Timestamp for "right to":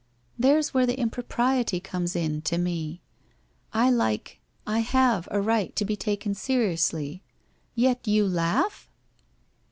5.39-5.85